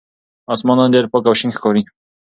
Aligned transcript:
آسمان 0.53 0.77
نن 0.79 0.89
ډېر 0.95 1.05
پاک 1.11 1.23
او 1.29 1.35
شین 1.39 1.51
ښکاري. 1.57 1.83